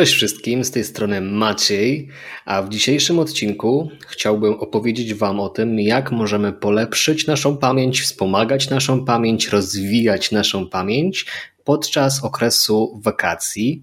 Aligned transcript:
Cześć 0.00 0.14
wszystkim, 0.14 0.64
z 0.64 0.70
tej 0.70 0.84
strony 0.84 1.20
Maciej, 1.20 2.08
a 2.44 2.62
w 2.62 2.68
dzisiejszym 2.68 3.18
odcinku 3.18 3.90
chciałbym 4.08 4.54
opowiedzieć 4.54 5.14
Wam 5.14 5.40
o 5.40 5.48
tym, 5.48 5.80
jak 5.80 6.12
możemy 6.12 6.52
polepszyć 6.52 7.26
naszą 7.26 7.56
pamięć, 7.56 8.02
wspomagać 8.02 8.70
naszą 8.70 9.04
pamięć, 9.04 9.48
rozwijać 9.48 10.32
naszą 10.32 10.68
pamięć 10.68 11.26
podczas 11.64 12.24
okresu 12.24 13.00
wakacji. 13.02 13.82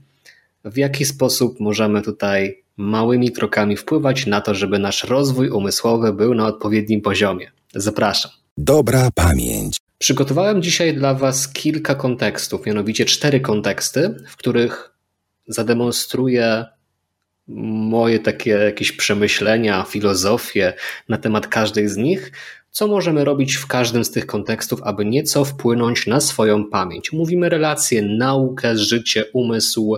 W 0.65 0.77
jaki 0.77 1.05
sposób 1.05 1.59
możemy 1.59 2.01
tutaj 2.01 2.63
małymi 2.77 3.31
krokami 3.31 3.77
wpływać 3.77 4.25
na 4.25 4.41
to, 4.41 4.55
żeby 4.55 4.79
nasz 4.79 5.03
rozwój 5.03 5.49
umysłowy 5.49 6.13
był 6.13 6.33
na 6.33 6.47
odpowiednim 6.47 7.01
poziomie. 7.01 7.51
Zapraszam. 7.75 8.31
Dobra 8.57 9.09
pamięć. 9.15 9.77
Przygotowałem 9.97 10.61
dzisiaj 10.61 10.93
dla 10.93 11.13
Was 11.13 11.53
kilka 11.53 11.95
kontekstów, 11.95 12.65
mianowicie 12.65 13.05
cztery 13.05 13.39
konteksty, 13.39 14.15
w 14.29 14.37
których 14.37 14.96
zademonstruję 15.47 16.65
moje 17.47 18.19
takie 18.19 18.51
jakieś 18.51 18.91
przemyślenia, 18.91 19.83
filozofię 19.83 20.73
na 21.09 21.17
temat 21.17 21.47
każdej 21.47 21.87
z 21.87 21.97
nich, 21.97 22.31
co 22.71 22.87
możemy 22.87 23.25
robić 23.25 23.55
w 23.55 23.67
każdym 23.67 24.05
z 24.05 24.11
tych 24.11 24.25
kontekstów, 24.25 24.81
aby 24.83 25.05
nieco 25.05 25.45
wpłynąć 25.45 26.07
na 26.07 26.19
swoją 26.19 26.65
pamięć. 26.65 27.11
Mówimy 27.11 27.49
relacje, 27.49 28.01
naukę, 28.01 28.77
życie, 28.77 29.25
umysł. 29.33 29.97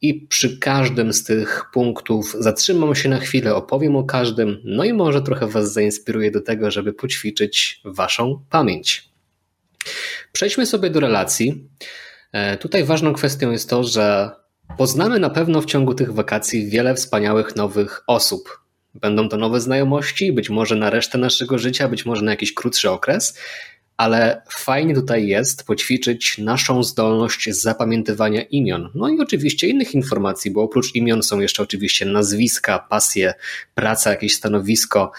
I 0.00 0.14
przy 0.14 0.58
każdym 0.58 1.12
z 1.12 1.24
tych 1.24 1.64
punktów 1.72 2.36
zatrzymam 2.38 2.94
się 2.94 3.08
na 3.08 3.18
chwilę, 3.18 3.54
opowiem 3.54 3.96
o 3.96 4.04
każdym, 4.04 4.60
no 4.64 4.84
i 4.84 4.92
może 4.92 5.22
trochę 5.22 5.46
Was 5.46 5.72
zainspiruję 5.72 6.30
do 6.30 6.40
tego, 6.40 6.70
żeby 6.70 6.92
poćwiczyć 6.92 7.80
Waszą 7.84 8.44
pamięć. 8.50 9.08
Przejdźmy 10.32 10.66
sobie 10.66 10.90
do 10.90 11.00
relacji. 11.00 11.68
E, 12.32 12.56
tutaj 12.56 12.84
ważną 12.84 13.12
kwestią 13.12 13.50
jest 13.50 13.70
to, 13.70 13.84
że 13.84 14.30
Poznamy 14.78 15.18
na 15.18 15.30
pewno 15.30 15.60
w 15.60 15.66
ciągu 15.66 15.94
tych 15.94 16.12
wakacji 16.12 16.66
wiele 16.66 16.94
wspaniałych 16.94 17.56
nowych 17.56 18.02
osób. 18.06 18.60
Będą 18.94 19.28
to 19.28 19.36
nowe 19.36 19.60
znajomości, 19.60 20.32
być 20.32 20.50
może 20.50 20.76
na 20.76 20.90
resztę 20.90 21.18
naszego 21.18 21.58
życia, 21.58 21.88
być 21.88 22.06
może 22.06 22.22
na 22.22 22.30
jakiś 22.30 22.54
krótszy 22.54 22.90
okres, 22.90 23.38
ale 23.96 24.42
fajnie 24.50 24.94
tutaj 24.94 25.26
jest 25.26 25.66
poćwiczyć 25.66 26.38
naszą 26.38 26.82
zdolność 26.82 27.50
zapamiętywania 27.50 28.42
imion. 28.42 28.90
No 28.94 29.08
i 29.08 29.20
oczywiście 29.20 29.66
innych 29.68 29.94
informacji, 29.94 30.50
bo 30.50 30.62
oprócz 30.62 30.94
imion 30.94 31.22
są 31.22 31.40
jeszcze 31.40 31.62
oczywiście 31.62 32.06
nazwiska, 32.06 32.78
pasje, 32.78 33.34
praca, 33.74 34.10
jakieś 34.10 34.34
stanowisko, 34.34 35.12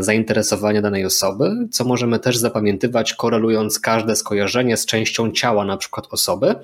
zainteresowania 0.00 0.82
danej 0.82 1.04
osoby, 1.04 1.50
co 1.70 1.84
możemy 1.84 2.18
też 2.18 2.36
zapamiętywać, 2.36 3.14
korelując 3.14 3.80
każde 3.80 4.16
skojarzenie 4.16 4.76
z 4.76 4.86
częścią 4.86 5.32
ciała, 5.32 5.64
na 5.64 5.76
przykład 5.76 6.06
osoby. 6.10 6.54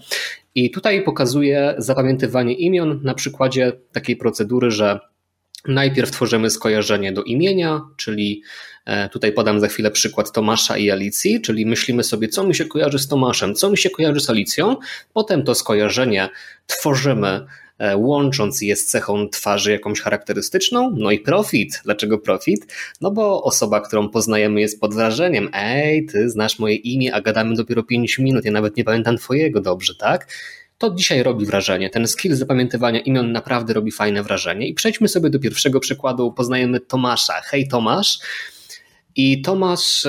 I 0.55 0.71
tutaj 0.71 1.03
pokazuję 1.03 1.75
zapamiętywanie 1.79 2.55
imion 2.55 3.01
na 3.03 3.15
przykładzie 3.15 3.73
takiej 3.93 4.17
procedury, 4.17 4.71
że 4.71 5.01
najpierw 5.69 6.11
tworzymy 6.11 6.51
skojarzenie 6.51 7.13
do 7.13 7.23
imienia, 7.23 7.81
czyli 7.97 8.43
e, 8.85 9.09
tutaj 9.09 9.33
podam 9.33 9.61
za 9.61 9.69
chwilę 9.69 9.91
przykład 9.91 10.33
Tomasza 10.33 10.77
i 10.77 10.91
Alicji, 10.91 11.41
czyli 11.41 11.67
myślimy 11.67 12.05
sobie, 12.05 12.29
co 12.29 12.45
mi 12.45 12.55
się 12.55 12.65
kojarzy 12.65 12.99
z 12.99 13.09
Tomaszem, 13.09 13.55
co 13.55 13.71
mi 13.71 13.79
się 13.79 13.91
kojarzy 13.91 14.21
z 14.21 14.31
Alicją, 14.31 14.77
potem 15.13 15.43
to 15.43 15.55
skojarzenie 15.55 16.29
tworzymy 16.67 17.29
e, 17.29 17.47
łącząc 17.97 18.63
je 18.63 18.77
z 18.77 18.87
cechą 18.87 19.29
twarzy 19.29 19.73
jakąś 19.73 20.01
charakterystyczną. 20.01 20.95
No 20.97 21.11
i 21.11 21.19
profit. 21.19 21.81
Dlaczego 21.85 22.19
profit? 22.19 22.67
No 23.01 23.11
bo 23.11 23.43
osoba, 23.43 23.81
którą 23.81 24.09
poznajemy 24.09 24.61
jest 24.61 24.81
pod 24.81 24.95
wrażeniem. 24.95 25.49
Ej, 25.53 26.07
ty 26.07 26.31
znasz 26.31 26.59
moje 26.59 26.75
imię, 26.75 27.15
a 27.15 27.21
gadamy 27.21 27.55
dopiero 27.55 27.83
5 27.83 28.19
minut, 28.19 28.45
ja 28.45 28.53
nawet 28.53 28.77
nie 28.77 28.85
pamiętam 28.85 29.17
twojego 29.17 29.61
dobrze, 29.61 29.95
tak? 29.95 30.27
To 30.79 30.91
dzisiaj 30.91 31.23
robi 31.23 31.47
wrażenie. 31.47 31.91
Ten 31.91 32.09
skill 32.09 32.35
zapamiętywania 32.35 33.01
imion 33.01 33.33
naprawdę 33.33 33.73
robi 33.73 33.93
fajne 33.93 34.23
wrażenie. 34.23 34.69
I 34.69 34.75
przejdźmy 34.75 35.09
sobie 35.09 35.31
do 35.31 35.39
pierwszego 35.39 35.81
przykładu. 35.81 36.33
Poznajemy 36.33 36.81
Tomasza. 36.81 37.33
Hej 37.33 37.69
Tomasz. 37.69 38.19
I 39.17 39.43
Tomasz 39.43 40.07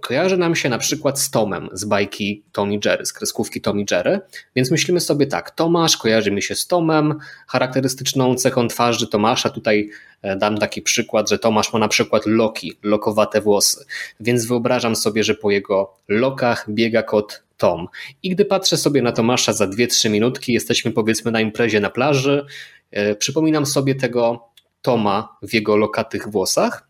kojarzy 0.00 0.36
nam 0.36 0.54
się 0.54 0.68
na 0.68 0.78
przykład 0.78 1.20
z 1.20 1.30
Tomem 1.30 1.68
z 1.72 1.84
bajki 1.84 2.42
Tommy 2.52 2.78
Jerry, 2.84 3.06
z 3.06 3.12
kreskówki 3.12 3.60
Tommy 3.60 3.84
Jerry, 3.90 4.20
więc 4.56 4.70
myślimy 4.70 5.00
sobie 5.00 5.26
tak, 5.26 5.50
Tomasz 5.50 5.96
kojarzy 5.96 6.30
mi 6.30 6.42
się 6.42 6.54
z 6.54 6.66
Tomem, 6.66 7.14
charakterystyczną 7.46 8.34
cechą 8.34 8.68
twarzy 8.68 9.08
Tomasza, 9.08 9.50
tutaj 9.50 9.90
e, 10.22 10.36
dam 10.36 10.58
taki 10.58 10.82
przykład, 10.82 11.30
że 11.30 11.38
Tomasz 11.38 11.72
ma 11.72 11.78
na 11.78 11.88
przykład 11.88 12.26
loki, 12.26 12.78
lokowate 12.82 13.40
włosy, 13.40 13.86
więc 14.20 14.46
wyobrażam 14.46 14.96
sobie, 14.96 15.24
że 15.24 15.34
po 15.34 15.50
jego 15.50 15.94
lokach 16.08 16.66
biega 16.70 17.02
kot 17.02 17.42
Tom. 17.56 17.88
I 18.22 18.30
gdy 18.30 18.44
patrzę 18.44 18.76
sobie 18.76 19.02
na 19.02 19.12
Tomasza 19.12 19.52
za 19.52 19.66
2-3 19.66 20.10
minutki, 20.10 20.52
jesteśmy 20.52 20.90
powiedzmy 20.90 21.30
na 21.30 21.40
imprezie 21.40 21.80
na 21.80 21.90
plaży, 21.90 22.46
e, 22.90 23.14
przypominam 23.14 23.66
sobie 23.66 23.94
tego 23.94 24.48
Toma 24.82 25.36
w 25.42 25.54
jego 25.54 25.76
lokatych 25.76 26.28
włosach, 26.28 26.87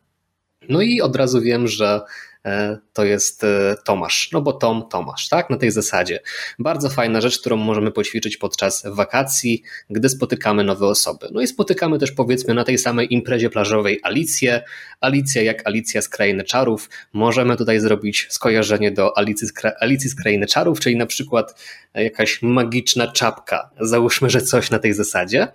no 0.69 0.83
i 0.83 1.01
od 1.01 1.17
razu 1.17 1.41
wiem, 1.41 1.69
że 1.69 2.01
E, 2.45 2.79
to 2.93 3.05
jest 3.05 3.45
e, 3.45 3.77
Tomasz, 3.85 4.29
no 4.33 4.41
bo 4.41 4.53
Tom, 4.53 4.89
Tomasz, 4.91 5.29
tak? 5.29 5.51
Na 5.51 5.57
tej 5.57 5.71
zasadzie. 5.71 6.21
Bardzo 6.59 6.89
fajna 6.89 7.21
rzecz, 7.21 7.39
którą 7.41 7.57
możemy 7.57 7.91
poćwiczyć 7.91 8.37
podczas 8.37 8.83
wakacji, 8.87 9.63
gdy 9.91 10.09
spotykamy 10.09 10.65
nowe 10.65 10.87
osoby. 10.87 11.29
No 11.33 11.41
i 11.41 11.47
spotykamy 11.47 11.99
też 11.99 12.13
powiedzmy 12.13 12.55
na 12.55 12.65
tej 12.65 12.79
samej 12.79 13.15
imprezie 13.15 13.51
plażowej 13.51 14.01
Alicję. 14.03 14.63
Alicja 15.01 15.43
jak 15.43 15.67
Alicja 15.67 16.03
z 16.03 16.09
Krainy 16.09 16.45
Czarów. 16.45 16.91
Możemy 17.13 17.57
tutaj 17.57 17.81
zrobić 17.81 18.27
skojarzenie 18.31 18.91
do 18.91 19.19
Alicji 19.19 19.47
z, 19.47 19.53
Kra 19.53 19.73
Alicji 19.81 20.11
z 20.11 20.15
Krainy 20.15 20.47
Czarów, 20.47 20.81
czyli 20.81 20.97
na 20.97 21.07
przykład 21.07 21.63
jakaś 21.95 22.43
magiczna 22.43 23.13
czapka. 23.13 23.71
Załóżmy, 23.81 24.31
że 24.31 24.41
coś 24.41 24.71
na 24.71 24.79
tej 24.79 24.95
zasadzie. 24.95 25.49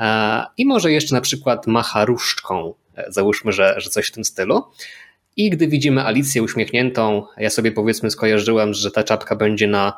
E, 0.00 0.44
I 0.56 0.66
może 0.66 0.92
jeszcze 0.92 1.14
na 1.14 1.20
przykład 1.20 1.66
macha 1.66 2.04
różdżką. 2.04 2.74
Załóżmy, 3.08 3.52
że, 3.52 3.74
że 3.76 3.90
coś 3.90 4.06
w 4.06 4.12
tym 4.12 4.24
stylu. 4.24 4.62
I 5.36 5.50
gdy 5.50 5.68
widzimy 5.68 6.04
Alicję 6.04 6.42
uśmiechniętą, 6.42 7.26
ja 7.36 7.50
sobie 7.50 7.72
powiedzmy 7.72 8.10
skojarzyłem, 8.10 8.74
że 8.74 8.90
ta 8.90 9.04
czapka 9.04 9.36
będzie 9.36 9.66
na, 9.66 9.92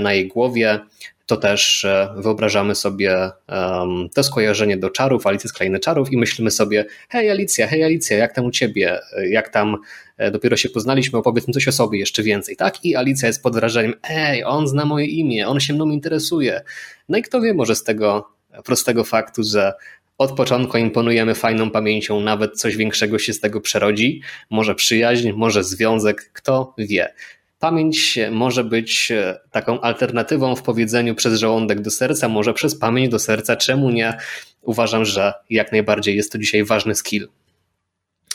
na 0.00 0.12
jej 0.12 0.28
głowie, 0.28 0.80
to 1.26 1.36
też 1.36 1.84
e, 1.84 2.14
wyobrażamy 2.16 2.74
sobie 2.74 3.30
um, 3.48 4.08
to 4.14 4.22
skojarzenie 4.22 4.76
do 4.76 4.90
czarów, 4.90 5.26
Alicji 5.26 5.48
z 5.50 5.52
Krainy 5.52 5.80
Czarów 5.80 6.12
i 6.12 6.16
myślimy 6.16 6.50
sobie, 6.50 6.84
hej 7.08 7.30
Alicja, 7.30 7.66
hej 7.66 7.84
Alicja, 7.84 8.16
jak 8.16 8.32
tam 8.32 8.44
u 8.44 8.50
ciebie, 8.50 9.00
jak 9.30 9.48
tam 9.48 9.76
e, 10.16 10.30
dopiero 10.30 10.56
się 10.56 10.68
poznaliśmy, 10.68 11.18
opowiedz 11.18 11.48
mi 11.48 11.54
coś 11.54 11.68
o 11.68 11.72
sobie 11.72 11.98
jeszcze 11.98 12.22
więcej, 12.22 12.56
tak? 12.56 12.84
I 12.84 12.96
Alicja 12.96 13.26
jest 13.26 13.42
pod 13.42 13.54
wrażeniem, 13.54 13.94
ej, 14.02 14.44
on 14.44 14.68
zna 14.68 14.84
moje 14.84 15.06
imię, 15.06 15.48
on 15.48 15.60
się 15.60 15.74
mną 15.74 15.90
interesuje. 15.90 16.62
No 17.08 17.18
i 17.18 17.22
kto 17.22 17.40
wie, 17.40 17.54
może 17.54 17.76
z 17.76 17.82
tego 17.82 18.28
prostego 18.64 19.04
faktu, 19.04 19.42
że 19.42 19.72
od 20.18 20.32
początku 20.32 20.78
imponujemy 20.78 21.34
fajną 21.34 21.70
pamięcią, 21.70 22.20
nawet 22.20 22.60
coś 22.60 22.76
większego 22.76 23.18
się 23.18 23.32
z 23.32 23.40
tego 23.40 23.60
przerodzi. 23.60 24.22
Może 24.50 24.74
przyjaźń, 24.74 25.32
może 25.32 25.64
związek, 25.64 26.30
kto 26.32 26.74
wie. 26.78 27.14
Pamięć 27.58 28.18
może 28.30 28.64
być 28.64 29.10
e, 29.10 29.40
taką 29.50 29.80
alternatywą 29.80 30.56
w 30.56 30.62
powiedzeniu 30.62 31.14
przez 31.14 31.38
żołądek 31.38 31.80
do 31.80 31.90
serca, 31.90 32.28
może 32.28 32.54
przez 32.54 32.78
pamięć 32.78 33.08
do 33.08 33.18
serca, 33.18 33.56
czemu 33.56 33.90
nie? 33.90 34.18
Uważam, 34.62 35.04
że 35.04 35.32
jak 35.50 35.72
najbardziej 35.72 36.16
jest 36.16 36.32
to 36.32 36.38
dzisiaj 36.38 36.64
ważny 36.64 36.94
skill. 36.94 37.28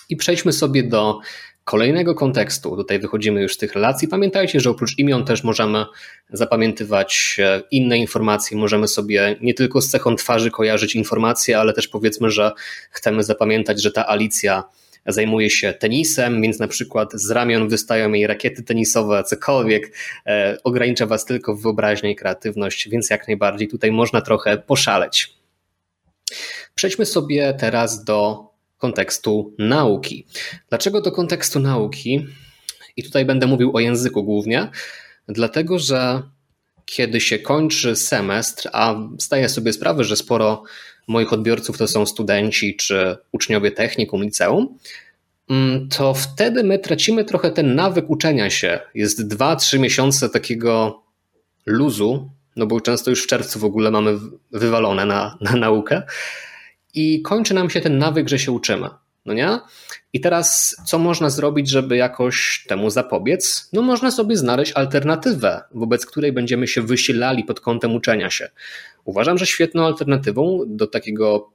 I 0.09 0.15
przejdźmy 0.15 0.53
sobie 0.53 0.83
do 0.83 1.19
kolejnego 1.69 2.15
kontekstu. 2.15 2.75
Tutaj 2.75 2.99
wychodzimy 2.99 3.41
już 3.41 3.53
z 3.53 3.57
tych 3.57 3.73
relacji. 3.73 4.07
Pamiętajcie, 4.07 4.59
że 4.59 4.69
oprócz 4.69 4.97
imion 4.97 5.25
też 5.25 5.43
możemy 5.43 5.85
zapamiętywać 6.29 7.37
e, 7.39 7.61
inne 7.71 7.97
informacje. 7.97 8.57
Możemy 8.57 8.87
sobie 8.87 9.35
nie 9.41 9.53
tylko 9.53 9.81
z 9.81 9.89
cechą 9.89 10.15
twarzy 10.15 10.51
kojarzyć 10.51 10.95
informacje, 10.95 11.59
ale 11.59 11.73
też 11.73 11.87
powiedzmy, 11.87 12.29
że 12.29 12.51
chcemy 12.91 13.23
zapamiętać, 13.23 13.81
że 13.81 13.91
ta 13.91 14.07
Alicja 14.07 14.63
zajmuje 15.05 15.49
się 15.49 15.73
tenisem, 15.73 16.41
więc 16.41 16.59
na 16.59 16.67
przykład 16.67 17.13
z 17.13 17.31
ramion 17.31 17.67
wystają 17.67 18.13
jej 18.13 18.27
rakiety 18.27 18.63
tenisowe, 18.63 19.23
cokolwiek 19.23 19.91
e, 20.25 20.57
ogranicza 20.63 21.05
Was 21.05 21.25
tylko 21.25 21.55
w 21.55 21.61
wyobraźnię 21.61 22.11
i 22.11 22.15
kreatywność, 22.15 22.89
więc 22.89 23.09
jak 23.09 23.27
najbardziej 23.27 23.67
tutaj 23.67 23.91
można 23.91 24.21
trochę 24.21 24.57
poszaleć. 24.57 25.33
Przejdźmy 26.75 27.05
sobie 27.05 27.53
teraz 27.53 28.03
do 28.03 28.48
kontekstu 28.79 29.53
nauki. 29.57 30.25
Dlaczego 30.69 31.01
do 31.01 31.11
kontekstu 31.11 31.59
nauki? 31.59 32.25
I 32.97 33.03
tutaj 33.03 33.25
będę 33.25 33.47
mówił 33.47 33.75
o 33.75 33.79
języku 33.79 34.23
głównie, 34.23 34.69
dlatego 35.27 35.79
że 35.79 36.21
kiedy 36.85 37.21
się 37.21 37.39
kończy 37.39 37.95
semestr, 37.95 38.69
a 38.73 38.95
zdaję 39.17 39.49
sobie 39.49 39.73
sprawę, 39.73 40.03
że 40.03 40.15
sporo 40.15 40.63
moich 41.07 41.33
odbiorców 41.33 41.77
to 41.77 41.87
są 41.87 42.05
studenci 42.05 42.75
czy 42.75 43.17
uczniowie 43.31 43.71
technikum, 43.71 44.23
liceum, 44.23 44.77
mm, 45.49 45.89
to 45.89 46.13
wtedy 46.13 46.63
my 46.63 46.79
tracimy 46.79 47.25
trochę 47.25 47.51
ten 47.51 47.75
nawyk 47.75 48.09
uczenia 48.09 48.49
się. 48.49 48.79
Jest 48.93 49.27
2-3 49.27 49.79
miesiące 49.79 50.29
takiego 50.29 51.03
luzu, 51.65 52.29
no 52.55 52.65
bo 52.65 52.81
często 52.81 53.09
już 53.09 53.23
w 53.23 53.27
czerwcu 53.27 53.59
w 53.59 53.65
ogóle 53.65 53.91
mamy 53.91 54.19
wywalone 54.51 55.05
na, 55.05 55.37
na 55.41 55.55
naukę 55.55 56.03
i 56.93 57.21
kończy 57.21 57.53
nam 57.53 57.69
się 57.69 57.81
ten 57.81 57.97
nawyk, 57.97 58.29
że 58.29 58.39
się 58.39 58.51
uczymy. 58.51 58.89
No 59.25 59.33
nie? 59.33 59.59
I 60.13 60.19
teraz, 60.19 60.75
co 60.85 60.99
można 60.99 61.29
zrobić, 61.29 61.69
żeby 61.69 61.97
jakoś 61.97 62.65
temu 62.67 62.89
zapobiec? 62.89 63.69
No, 63.73 63.81
można 63.81 64.11
sobie 64.11 64.37
znaleźć 64.37 64.71
alternatywę, 64.75 65.61
wobec 65.71 66.05
której 66.05 66.33
będziemy 66.33 66.67
się 66.67 66.81
wysilali 66.81 67.43
pod 67.43 67.59
kątem 67.59 67.95
uczenia 67.95 68.29
się. 68.29 68.49
Uważam, 69.05 69.37
że 69.37 69.45
świetną 69.45 69.85
alternatywą 69.85 70.61
do 70.67 70.87
takiego 70.87 71.49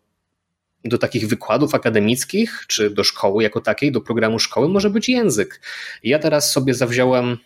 do 0.84 0.98
takich 0.98 1.28
wykładów 1.28 1.74
akademickich, 1.74 2.64
czy 2.68 2.90
do 2.90 3.04
szkoły 3.04 3.42
jako 3.42 3.60
takiej, 3.60 3.92
do 3.92 4.00
programu 4.00 4.38
szkoły 4.38 4.68
może 4.68 4.90
być 4.90 5.08
język. 5.08 5.60
Ja 6.02 6.18
teraz 6.18 6.52
sobie 6.52 6.74
zawziąłem, 6.74 7.38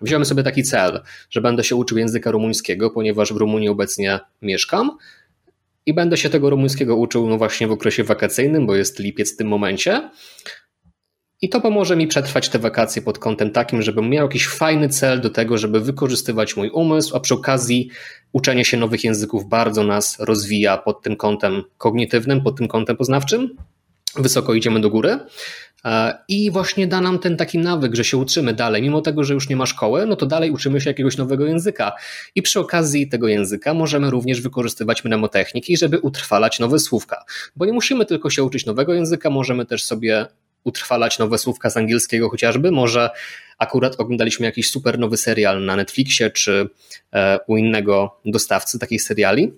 wziąłem 0.00 0.24
sobie 0.24 0.42
taki 0.42 0.62
cel, 0.62 1.02
że 1.30 1.40
będę 1.40 1.64
się 1.64 1.76
uczył 1.76 1.98
języka 1.98 2.30
rumuńskiego, 2.30 2.90
ponieważ 2.90 3.32
w 3.32 3.36
Rumunii 3.36 3.68
obecnie 3.68 4.20
mieszkam 4.42 4.98
i 5.88 5.94
będę 5.94 6.16
się 6.16 6.30
tego 6.30 6.50
rumuńskiego 6.50 6.96
uczył 6.96 7.28
no 7.28 7.38
właśnie 7.38 7.66
w 7.66 7.72
okresie 7.72 8.04
wakacyjnym, 8.04 8.66
bo 8.66 8.76
jest 8.76 8.98
lipiec 8.98 9.34
w 9.34 9.36
tym 9.36 9.48
momencie. 9.48 10.10
I 11.42 11.48
to 11.48 11.60
pomoże 11.60 11.96
mi 11.96 12.06
przetrwać 12.06 12.48
te 12.48 12.58
wakacje 12.58 13.02
pod 13.02 13.18
kątem 13.18 13.50
takim, 13.50 13.82
żebym 13.82 14.10
miał 14.10 14.26
jakiś 14.26 14.48
fajny 14.48 14.88
cel 14.88 15.20
do 15.20 15.30
tego, 15.30 15.58
żeby 15.58 15.80
wykorzystywać 15.80 16.56
mój 16.56 16.70
umysł, 16.70 17.16
a 17.16 17.20
przy 17.20 17.34
okazji 17.34 17.90
uczenie 18.32 18.64
się 18.64 18.76
nowych 18.76 19.04
języków 19.04 19.48
bardzo 19.48 19.84
nas 19.84 20.16
rozwija 20.20 20.78
pod 20.78 21.02
tym 21.02 21.16
kątem 21.16 21.62
kognitywnym, 21.78 22.42
pod 22.42 22.56
tym 22.56 22.68
kątem 22.68 22.96
poznawczym. 22.96 23.56
Wysoko 24.16 24.54
idziemy 24.54 24.80
do 24.80 24.90
góry. 24.90 25.18
E, 25.84 26.18
I 26.28 26.50
właśnie 26.50 26.86
da 26.86 27.00
nam 27.00 27.18
ten 27.18 27.36
taki 27.36 27.58
nawyk, 27.58 27.94
że 27.94 28.04
się 28.04 28.16
uczymy 28.16 28.54
dalej. 28.54 28.82
Mimo 28.82 29.00
tego, 29.00 29.24
że 29.24 29.34
już 29.34 29.48
nie 29.48 29.56
ma 29.56 29.66
szkoły, 29.66 30.06
no 30.06 30.16
to 30.16 30.26
dalej 30.26 30.50
uczymy 30.50 30.80
się 30.80 30.90
jakiegoś 30.90 31.16
nowego 31.16 31.46
języka. 31.46 31.92
I 32.34 32.42
przy 32.42 32.60
okazji 32.60 33.08
tego 33.08 33.28
języka 33.28 33.74
możemy 33.74 34.10
również 34.10 34.40
wykorzystywać 34.40 35.04
mnemotechniki, 35.04 35.76
żeby 35.76 35.98
utrwalać 35.98 36.58
nowe 36.58 36.78
słówka. 36.78 37.24
Bo 37.56 37.66
nie 37.66 37.72
musimy 37.72 38.06
tylko 38.06 38.30
się 38.30 38.44
uczyć 38.44 38.66
nowego 38.66 38.94
języka, 38.94 39.30
możemy 39.30 39.66
też 39.66 39.84
sobie 39.84 40.26
utrwalać 40.64 41.18
nowe 41.18 41.38
słówka 41.38 41.70
z 41.70 41.76
angielskiego 41.76 42.30
chociażby. 42.30 42.70
Może 42.70 43.10
akurat 43.58 44.00
oglądaliśmy 44.00 44.46
jakiś 44.46 44.70
super 44.70 44.98
nowy 44.98 45.16
serial 45.16 45.64
na 45.64 45.76
Netflixie 45.76 46.30
czy 46.30 46.68
e, 47.12 47.38
u 47.46 47.56
innego 47.56 48.20
dostawcy 48.24 48.78
takich 48.78 49.02
seriali 49.02 49.52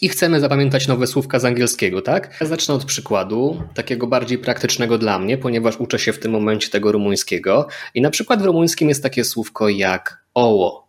i 0.00 0.08
chcemy 0.08 0.40
zapamiętać 0.40 0.88
nowe 0.88 1.06
słówka 1.06 1.38
z 1.38 1.44
angielskiego, 1.44 2.02
tak? 2.02 2.36
Ja 2.40 2.46
zacznę 2.46 2.74
od 2.74 2.84
przykładu, 2.84 3.62
takiego 3.74 4.06
bardziej 4.06 4.38
praktycznego 4.38 4.98
dla 4.98 5.18
mnie, 5.18 5.38
ponieważ 5.38 5.76
uczę 5.76 5.98
się 5.98 6.12
w 6.12 6.18
tym 6.18 6.32
momencie 6.32 6.70
tego 6.70 6.92
rumuńskiego 6.92 7.68
i 7.94 8.00
na 8.00 8.10
przykład 8.10 8.42
w 8.42 8.44
rumuńskim 8.44 8.88
jest 8.88 9.02
takie 9.02 9.24
słówko 9.24 9.68
jak 9.68 10.24
oło. 10.34 10.88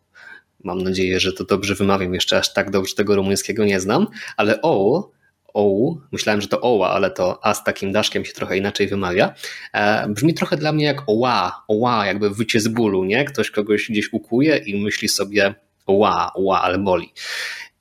Mam 0.64 0.82
nadzieję, 0.82 1.20
że 1.20 1.34
to 1.34 1.44
dobrze 1.44 1.76
wymawiam, 1.76 2.14
jeszcze 2.14 2.38
aż 2.38 2.54
tak 2.54 2.72
dobrze 2.72 2.96
tego 2.96 3.16
rumuńskiego 3.16 3.66
nie 3.66 3.80
znam, 3.80 4.08
ale 4.38 4.62
oło 4.62 5.18
ołu, 5.54 6.02
myślałem, 6.12 6.42
że 6.42 6.48
to 6.48 6.62
oła, 6.62 6.90
ale 6.90 7.12
to 7.12 7.40
a 7.46 7.54
z 7.54 7.64
takim 7.64 7.92
daszkiem 7.92 8.26
się 8.26 8.34
trochę 8.34 8.58
inaczej 8.58 8.88
wymawia, 8.88 9.34
e, 9.74 10.08
brzmi 10.10 10.34
trochę 10.34 10.58
dla 10.58 10.72
mnie 10.72 10.86
jak 10.86 11.04
oła, 11.08 11.64
oła, 11.68 12.06
jakby 12.06 12.30
wycie 12.30 12.60
z 12.60 12.68
bólu, 12.68 13.04
nie? 13.04 13.26
Ktoś 13.26 13.52
kogoś 13.52 13.90
gdzieś 13.90 14.14
ukuje 14.14 14.58
i 14.58 14.84
myśli 14.84 15.08
sobie 15.08 15.56
oła, 15.86 16.32
oła, 16.34 16.62
ale 16.62 16.78
boli. 16.78 17.14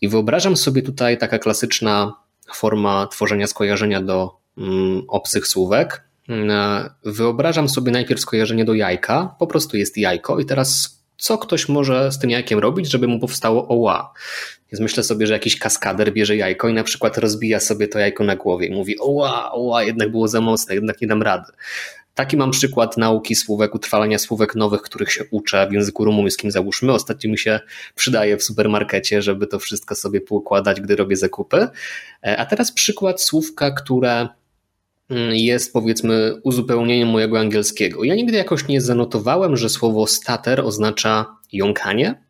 I 0.01 0.09
wyobrażam 0.09 0.57
sobie 0.57 0.83
tutaj 0.83 1.19
taka 1.19 1.39
klasyczna 1.39 2.15
forma 2.55 3.07
tworzenia 3.07 3.47
skojarzenia 3.47 4.03
do 4.03 4.37
mm, 4.59 5.03
obcych 5.09 5.47
słówek. 5.47 6.05
E, 6.29 6.91
wyobrażam 7.05 7.69
sobie 7.69 7.93
najpierw 7.93 8.21
skojarzenie 8.21 8.65
do 8.65 8.75
jajka, 8.75 9.35
po 9.39 9.47
prostu 9.47 9.77
jest 9.77 9.97
jajko 9.97 10.39
i 10.39 10.45
teraz 10.45 10.97
co 11.19 11.39
ktoś 11.39 11.69
może 11.69 12.13
z 12.13 12.19
tym 12.19 12.31
jajkiem 12.31 12.59
robić, 12.59 12.91
żeby 12.91 13.09
mu 13.09 13.21
powstało 13.21 13.69
oła. 13.69 14.13
Więc 14.73 14.81
myślę 14.81 15.03
sobie, 15.03 15.27
że 15.27 15.33
jakiś 15.33 15.59
kaskader 15.59 16.13
bierze 16.13 16.37
jajko 16.37 16.69
i 16.69 16.75
na 16.75 16.85
przykład 16.85 17.19
rozbija 17.19 17.61
sobie 17.61 17.89
to 17.89 17.99
jajko 17.99 18.25
na 18.25 18.37
głowie 18.37 18.67
i 18.67 18.75
mówi 18.75 18.99
oła, 18.99 19.53
oła, 19.53 19.83
jednak 19.83 20.11
było 20.11 20.29
za 20.29 20.41
mocne, 20.41 20.75
jednak 20.75 21.01
nie 21.01 21.07
dam 21.07 21.23
rady. 21.23 21.53
Taki 22.17 22.37
mam 22.37 22.51
przykład 22.51 22.97
nauki 22.97 23.35
słówek, 23.35 23.75
utrwalania 23.75 24.19
słówek 24.19 24.55
nowych, 24.55 24.83
których 24.83 25.13
się 25.13 25.25
uczę 25.31 25.69
w 25.71 25.73
języku 25.73 26.05
rumuńskim, 26.05 26.51
załóżmy. 26.51 26.93
Ostatnio 26.93 27.31
mi 27.31 27.39
się 27.39 27.61
przydaje 27.95 28.37
w 28.37 28.43
supermarkecie, 28.43 29.23
żeby 29.23 29.47
to 29.47 29.59
wszystko 29.59 29.95
sobie 29.95 30.21
poukładać, 30.21 30.81
gdy 30.81 30.97
robię 30.97 31.17
zakupy. 31.17 31.69
E, 32.27 32.37
a 32.37 32.47
teraz 32.47 32.73
przykład 32.73 33.23
słówka, 33.23 33.71
które 33.71 34.29
mm, 35.11 35.35
jest 35.35 35.73
powiedzmy 35.73 36.41
uzupełnieniem 36.43 37.09
mojego 37.09 37.39
angielskiego. 37.39 38.05
Ja 38.05 38.15
nigdy 38.15 38.37
jakoś 38.37 38.69
nie 38.69 38.81
zanotowałem, 38.81 39.57
że 39.57 39.69
słowo 39.69 40.07
stater 40.07 40.61
oznacza 40.61 41.27
jąkanie, 41.53 42.26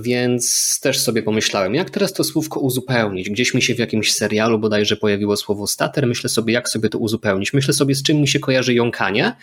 więc 0.00 0.78
też 0.82 0.98
sobie 0.98 1.22
pomyślałem, 1.22 1.74
jak 1.74 1.90
teraz 1.90 2.12
to 2.12 2.24
słówko 2.24 2.60
uzupełnić. 2.60 3.30
Gdzieś 3.30 3.54
mi 3.54 3.62
się 3.62 3.74
w 3.74 3.78
jakimś 3.78 4.12
serialu 4.12 4.58
bodajże 4.58 4.96
pojawiło 4.96 5.36
słowo 5.36 5.66
stater, 5.66 6.06
myślę 6.06 6.30
sobie, 6.30 6.52
jak 6.52 6.68
sobie 6.68 6.88
to 6.88 6.98
uzupełnić. 6.98 7.52
Myślę 7.52 7.74
sobie, 7.74 7.94
z 7.94 8.02
czym 8.02 8.16
mi 8.16 8.28
się 8.28 8.40
kojarzy 8.40 8.74
jąkanie. 8.74 9.36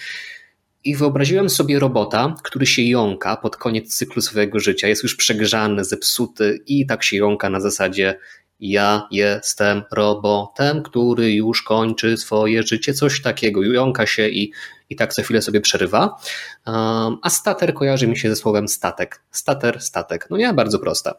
I 0.84 0.96
wyobraziłem 0.96 1.50
sobie 1.50 1.80
robota, 1.80 2.36
który 2.44 2.66
się 2.66 2.82
jąka 2.82 3.36
pod 3.38 3.58
koniec 3.58 3.96
cyklu 3.96 4.22
swojego 4.22 4.60
życia, 4.60 4.88
jest 4.88 5.04
już 5.04 5.16
przegrzany, 5.16 5.84
zepsuty 5.84 6.60
i 6.68 6.86
tak 6.86 7.04
się 7.04 7.18
jąka 7.18 7.50
na 7.50 7.60
zasadzie 7.60 8.16
ja 8.60 9.08
jestem 9.12 9.82
robotem, 9.92 10.84
który 10.84 11.34
już 11.34 11.62
kończy 11.62 12.18
swoje 12.18 12.64
życie, 12.64 12.94
coś 12.94 13.22
takiego. 13.22 13.64
Jąka 13.64 14.06
się 14.06 14.30
i, 14.30 14.52
i 14.90 14.96
tak 14.96 15.14
co 15.14 15.24
chwilę 15.24 15.42
sobie 15.42 15.62
przerywa. 15.62 16.16
A 17.22 17.30
stater 17.30 17.74
kojarzy 17.74 18.08
mi 18.08 18.18
się 18.18 18.30
ze 18.30 18.36
słowem 18.36 18.68
statek. 18.68 19.22
Stater, 19.32 19.82
statek. 19.82 20.28
No 20.30 20.38
nie, 20.38 20.54
bardzo 20.54 20.80
prosta. 20.80 21.14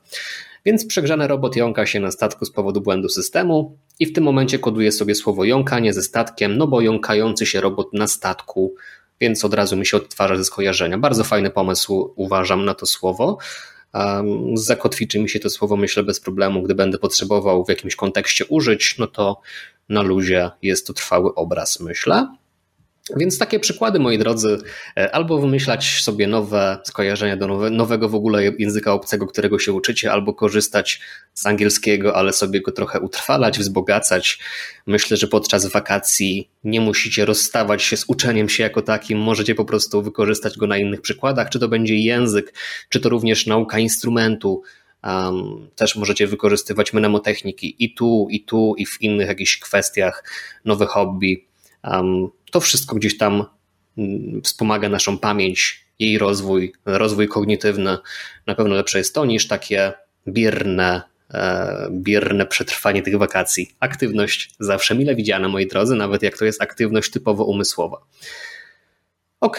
Więc 0.64 0.86
przegrzany 0.86 1.26
robot 1.26 1.56
jąka 1.56 1.86
się 1.86 2.00
na 2.00 2.10
statku 2.10 2.44
z 2.44 2.50
powodu 2.50 2.80
błędu 2.80 3.08
systemu 3.08 3.78
i 3.98 4.06
w 4.06 4.12
tym 4.12 4.24
momencie 4.24 4.58
koduje 4.58 4.92
sobie 4.92 5.14
słowo 5.14 5.44
jąkanie 5.44 5.92
ze 5.92 6.02
statkiem, 6.02 6.58
no 6.58 6.66
bo 6.66 6.80
jąkający 6.80 7.46
się 7.46 7.60
robot 7.60 7.92
na 7.92 8.06
statku, 8.06 8.74
więc 9.20 9.44
od 9.44 9.54
razu 9.54 9.76
mi 9.76 9.86
się 9.86 9.96
odtwarza 9.96 10.36
ze 10.36 10.44
skojarzenia. 10.44 10.98
Bardzo 10.98 11.24
fajny 11.24 11.50
pomysł 11.50 12.12
uważam 12.16 12.64
na 12.64 12.74
to 12.74 12.86
słowo. 12.86 13.38
Zakotwiczy 14.54 15.18
mi 15.18 15.28
się 15.28 15.40
to 15.40 15.50
słowo, 15.50 15.76
myślę, 15.76 16.02
bez 16.02 16.20
problemu. 16.20 16.62
Gdy 16.62 16.74
będę 16.74 16.98
potrzebował 16.98 17.64
w 17.64 17.68
jakimś 17.68 17.96
kontekście 17.96 18.44
użyć, 18.46 18.98
no 18.98 19.06
to 19.06 19.40
na 19.88 20.02
luzie 20.02 20.50
jest 20.62 20.86
to 20.86 20.92
trwały 20.92 21.34
obraz, 21.34 21.80
myślę. 21.80 22.36
Więc 23.16 23.38
takie 23.38 23.60
przykłady, 23.60 23.98
moi 23.98 24.18
drodzy, 24.18 24.58
e, 24.96 25.14
albo 25.14 25.38
wymyślać 25.38 26.02
sobie 26.02 26.26
nowe 26.26 26.78
skojarzenia 26.84 27.36
do 27.36 27.46
nowe, 27.46 27.70
nowego 27.70 28.08
w 28.08 28.14
ogóle 28.14 28.44
języka 28.58 28.92
obcego, 28.92 29.26
którego 29.26 29.58
się 29.58 29.72
uczycie, 29.72 30.12
albo 30.12 30.34
korzystać 30.34 31.00
z 31.34 31.46
angielskiego, 31.46 32.16
ale 32.16 32.32
sobie 32.32 32.60
go 32.60 32.72
trochę 32.72 33.00
utrwalać, 33.00 33.58
wzbogacać. 33.58 34.38
Myślę, 34.86 35.16
że 35.16 35.28
podczas 35.28 35.66
wakacji 35.66 36.50
nie 36.64 36.80
musicie 36.80 37.24
rozstawać 37.24 37.82
się 37.82 37.96
z 37.96 38.04
uczeniem 38.08 38.48
się 38.48 38.62
jako 38.62 38.82
takim, 38.82 39.18
możecie 39.18 39.54
po 39.54 39.64
prostu 39.64 40.02
wykorzystać 40.02 40.56
go 40.56 40.66
na 40.66 40.78
innych 40.78 41.00
przykładach, 41.00 41.50
czy 41.50 41.58
to 41.58 41.68
będzie 41.68 41.96
język, 41.96 42.54
czy 42.88 43.00
to 43.00 43.08
również 43.08 43.46
nauka 43.46 43.78
instrumentu. 43.78 44.62
Um, 45.04 45.68
też 45.76 45.96
możecie 45.96 46.26
wykorzystywać 46.26 46.92
mnemotechniki 46.92 47.84
i 47.84 47.94
tu, 47.94 48.26
i 48.30 48.44
tu, 48.44 48.74
i 48.78 48.86
w 48.86 49.02
innych 49.02 49.28
jakichś 49.28 49.58
kwestiach, 49.58 50.24
nowe 50.64 50.86
hobby. 50.86 51.46
Um, 51.84 52.28
to 52.56 52.60
wszystko 52.60 52.96
gdzieś 52.96 53.18
tam 53.18 53.44
mm, 53.98 54.42
wspomaga 54.42 54.88
naszą 54.88 55.18
pamięć, 55.18 55.86
jej 55.98 56.18
rozwój, 56.18 56.72
rozwój 56.86 57.28
kognitywny. 57.28 57.98
Na 58.46 58.54
pewno 58.54 58.74
lepsze 58.74 58.98
jest 58.98 59.14
to 59.14 59.24
niż 59.24 59.48
takie 59.48 59.92
bierne, 60.28 61.02
e, 61.34 61.88
bierne 61.90 62.46
przetrwanie 62.46 63.02
tych 63.02 63.18
wakacji. 63.18 63.74
Aktywność 63.80 64.50
zawsze 64.60 64.94
mile 64.94 65.14
widziana, 65.14 65.48
moi 65.48 65.66
drodzy, 65.66 65.94
nawet 65.94 66.22
jak 66.22 66.38
to 66.38 66.44
jest 66.44 66.62
aktywność 66.62 67.10
typowo 67.10 67.44
umysłowa. 67.44 67.98
Ok, 69.40 69.58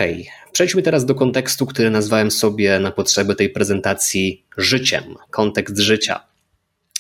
przejdźmy 0.52 0.82
teraz 0.82 1.06
do 1.06 1.16
kontekstu, 1.16 1.66
który 1.66 1.90
nazwałem 1.90 2.32
sobie 2.32 2.80
na 2.80 2.92
potrzeby 2.92 3.36
tej 3.36 3.50
prezentacji 3.50 4.46
życiem, 4.58 5.04
kontekst 5.32 5.78
życia. 5.78 6.20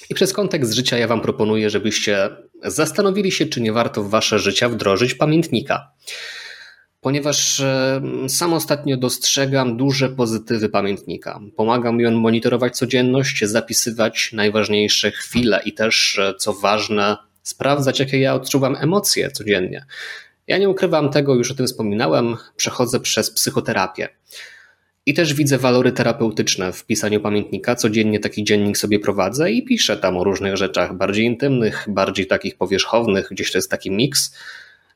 I 0.09 0.13
przez 0.15 0.33
kontekst 0.33 0.73
życia 0.73 0.97
ja 0.97 1.07
Wam 1.07 1.21
proponuję, 1.21 1.69
żebyście 1.69 2.29
zastanowili 2.63 3.31
się, 3.31 3.45
czy 3.45 3.61
nie 3.61 3.73
warto 3.73 4.03
w 4.03 4.09
Wasze 4.09 4.39
życia 4.39 4.69
wdrożyć 4.69 5.13
pamiętnika. 5.13 5.91
Ponieważ 7.01 7.59
e, 7.59 8.01
sam 8.29 8.53
ostatnio 8.53 8.97
dostrzegam 8.97 9.77
duże 9.77 10.09
pozytywy 10.09 10.69
pamiętnika. 10.69 11.39
Pomaga 11.55 11.91
mi 11.91 12.05
on 12.05 12.15
monitorować 12.15 12.77
codzienność, 12.77 13.45
zapisywać 13.45 14.33
najważniejsze 14.33 15.11
chwile 15.11 15.61
i 15.65 15.73
też, 15.73 16.19
e, 16.19 16.33
co 16.35 16.53
ważne, 16.53 17.17
sprawdzać, 17.43 17.99
jakie 17.99 18.19
ja 18.19 18.33
odczuwam 18.33 18.75
emocje 18.79 19.31
codziennie. 19.31 19.85
Ja 20.47 20.57
nie 20.57 20.69
ukrywam 20.69 21.09
tego, 21.09 21.35
już 21.35 21.51
o 21.51 21.55
tym 21.55 21.67
wspominałem, 21.67 22.37
przechodzę 22.55 22.99
przez 22.99 23.31
psychoterapię. 23.31 24.09
I 25.07 25.13
też 25.13 25.33
widzę 25.33 25.57
walory 25.57 25.91
terapeutyczne 25.91 26.73
w 26.73 26.85
pisaniu 26.85 27.19
pamiętnika. 27.19 27.75
Codziennie 27.75 28.19
taki 28.19 28.43
dziennik 28.43 28.77
sobie 28.77 28.99
prowadzę 28.99 29.51
i 29.51 29.63
piszę 29.63 29.97
tam 29.97 30.17
o 30.17 30.23
różnych 30.23 30.57
rzeczach 30.57 30.97
bardziej 30.97 31.25
intymnych, 31.25 31.85
bardziej 31.89 32.27
takich 32.27 32.57
powierzchownych, 32.57 33.27
gdzieś 33.31 33.51
to 33.51 33.57
jest 33.57 33.71
taki 33.71 33.91
miks, 33.91 34.35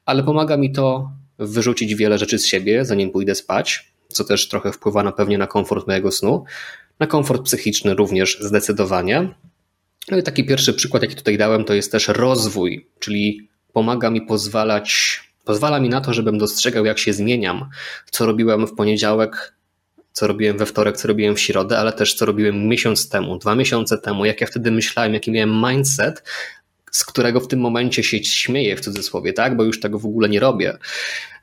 ale 0.05 0.23
pomaga 0.23 0.57
mi 0.57 0.71
to 0.71 1.11
wyrzucić 1.39 1.95
wiele 1.95 2.17
rzeczy 2.17 2.39
z 2.39 2.45
siebie, 2.45 2.85
zanim 2.85 3.11
pójdę 3.11 3.35
spać, 3.35 3.93
co 4.07 4.23
też 4.23 4.47
trochę 4.47 4.71
wpływa 4.71 5.03
na 5.03 5.11
pewnie 5.11 5.37
na 5.37 5.47
komfort 5.47 5.87
mojego 5.87 6.11
snu. 6.11 6.43
Na 6.99 7.07
komfort 7.07 7.41
psychiczny 7.41 7.93
również 7.93 8.37
zdecydowanie. 8.41 9.29
No 10.11 10.17
i 10.17 10.23
taki 10.23 10.45
pierwszy 10.45 10.73
przykład, 10.73 11.03
jaki 11.03 11.15
tutaj 11.15 11.37
dałem, 11.37 11.63
to 11.63 11.73
jest 11.73 11.91
też 11.91 12.07
rozwój, 12.07 12.87
czyli 12.99 13.49
pomaga 13.73 14.09
mi 14.09 14.21
pozwalać, 14.21 15.21
pozwala 15.45 15.79
mi 15.79 15.89
na 15.89 16.01
to, 16.01 16.13
żebym 16.13 16.37
dostrzegał, 16.37 16.85
jak 16.85 16.99
się 16.99 17.13
zmieniam, 17.13 17.69
co 18.11 18.25
robiłem 18.25 18.67
w 18.67 18.73
poniedziałek, 18.73 19.60
co 20.11 20.27
robiłem 20.27 20.57
we 20.57 20.65
wtorek, 20.65 20.97
co 20.97 21.07
robiłem 21.07 21.35
w 21.35 21.39
środę, 21.39 21.77
ale 21.77 21.93
też 21.93 22.13
co 22.13 22.25
robiłem 22.25 22.67
miesiąc 22.67 23.09
temu, 23.09 23.37
dwa 23.37 23.55
miesiące 23.55 23.97
temu, 23.97 24.25
jak 24.25 24.41
ja 24.41 24.47
wtedy 24.47 24.71
myślałem, 24.71 25.13
jaki 25.13 25.31
miałem 25.31 25.63
mindset, 25.69 26.23
z 26.91 27.05
którego 27.05 27.39
w 27.39 27.47
tym 27.47 27.59
momencie 27.59 28.03
się 28.03 28.23
śmieję 28.23 28.75
w 28.75 28.81
cudzysłowie, 28.81 29.33
tak? 29.33 29.57
bo 29.57 29.63
już 29.63 29.79
tego 29.79 29.99
w 29.99 30.05
ogóle 30.05 30.29
nie 30.29 30.39
robię. 30.39 30.77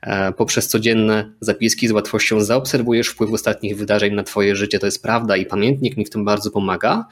E, 0.01 0.33
poprzez 0.33 0.67
codzienne 0.67 1.31
zapiski 1.39 1.87
z 1.87 1.91
łatwością 1.91 2.41
zaobserwujesz 2.41 3.07
wpływ 3.07 3.33
ostatnich 3.33 3.77
wydarzeń 3.77 4.13
na 4.13 4.23
Twoje 4.23 4.55
życie. 4.55 4.79
To 4.79 4.85
jest 4.85 5.03
prawda 5.03 5.37
i 5.37 5.45
pamiętnik 5.45 5.97
mi 5.97 6.05
w 6.05 6.09
tym 6.09 6.25
bardzo 6.25 6.51
pomaga. 6.51 7.05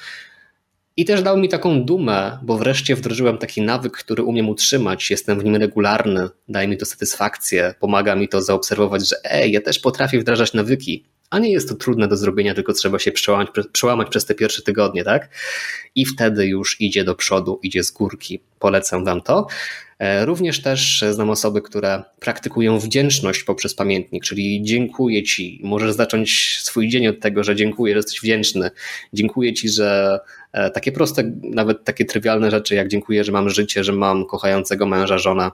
I 0.98 1.06
też 1.06 1.22
dał 1.22 1.38
mi 1.38 1.50
taką 1.50 1.84
dumę, 1.84 2.40
bo 2.44 2.58
wreszcie 2.58 2.96
wdrożyłem 2.96 3.38
taki 3.38 3.62
nawyk, 3.62 3.98
który 3.98 4.24
umiem 4.24 4.50
utrzymać. 4.50 5.12
Jestem 5.12 5.40
w 5.40 5.44
nim 5.44 5.56
regularny, 5.56 6.30
daje 6.50 6.68
mi 6.68 6.78
to 6.78 6.86
satysfakcję, 6.86 7.74
pomaga 7.80 8.16
mi 8.16 8.28
to 8.28 8.42
zaobserwować, 8.42 9.10
że 9.10 9.16
ej, 9.24 9.52
ja 9.52 9.62
też 9.62 9.80
potrafię 9.80 10.20
wdrażać 10.20 10.54
nawyki 10.54 11.06
a 11.30 11.40
nie 11.40 11.52
jest 11.52 11.70
to 11.70 11.76
trudne 11.76 12.08
do 12.08 12.18
zrobienia, 12.18 12.54
tylko 12.54 12.74
trzeba 12.74 13.00
się 13.00 13.12
przełamać, 13.12 13.48
przełamać 13.72 14.10
przez 14.10 14.26
te 14.26 14.36
pierwsze 14.36 14.62
tygodnie, 14.62 15.04
tak? 15.04 15.30
I 15.96 16.06
wtedy 16.06 16.46
już 16.46 16.82
idzie 16.82 17.04
do 17.04 17.16
przodu, 17.16 17.60
idzie 17.64 17.84
z 17.84 17.92
górki. 17.92 18.40
Polecam 18.60 19.06
Wam 19.06 19.22
to. 19.22 19.48
E, 20.00 20.26
również 20.26 20.62
też 20.62 21.04
znam 21.12 21.30
osoby, 21.30 21.62
które 21.62 22.04
praktykują 22.20 22.80
wdzięczność 22.80 23.44
poprzez 23.44 23.76
pamiętnik, 23.76 24.24
czyli 24.24 24.64
dziękuję 24.64 25.24
Ci. 25.24 25.60
Możesz 25.64 25.92
zacząć 25.92 26.60
swój 26.62 26.90
dzień 26.90 27.08
od 27.08 27.20
tego, 27.20 27.44
że 27.44 27.56
dziękuję, 27.56 27.94
że 27.94 27.98
jesteś 28.00 28.22
wdzięczny. 28.22 28.72
Dziękuję 29.14 29.54
Ci, 29.54 29.70
że 29.70 30.20
e, 30.54 30.70
takie 30.70 30.92
proste, 30.92 31.32
nawet 31.44 31.84
takie 31.84 32.06
trywialne 32.06 32.52
rzeczy, 32.52 32.76
jak 32.76 32.88
dziękuję, 32.88 33.24
że 33.24 33.32
mam 33.32 33.50
życie, 33.50 33.84
że 33.84 33.94
mam 33.94 34.26
kochającego 34.26 34.86
męża, 34.86 35.18
żona, 35.18 35.52